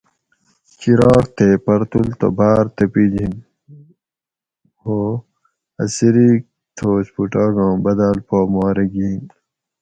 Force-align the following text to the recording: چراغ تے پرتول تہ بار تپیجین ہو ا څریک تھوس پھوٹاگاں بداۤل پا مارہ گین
چراغ 0.79 1.23
تے 1.35 1.47
پرتول 1.65 2.09
تہ 2.19 2.27
بار 2.37 2.63
تپیجین 2.75 3.33
ہو 4.81 4.99
ا 5.81 5.85
څریک 5.95 6.41
تھوس 6.75 7.05
پھوٹاگاں 7.13 7.73
بداۤل 7.83 8.17
پا 8.27 8.37
مارہ 8.53 8.85
گین 8.93 9.21